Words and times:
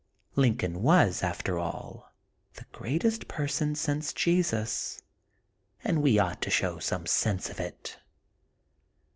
Lincoln 0.35 0.81
was 0.81 1.21
after 1.21 1.59
all 1.59 2.11
the 2.55 2.65
greatest 2.71 3.27
person 3.27 3.75
since 3.75 4.13
Jesus 4.13 5.03
and 5.83 6.01
we 6.01 6.17
ought 6.17 6.41
to 6.41 6.49
show 6.49 6.79
some 6.79 7.05
sense 7.05 7.51
of 7.51 7.59
it.' 7.59 7.99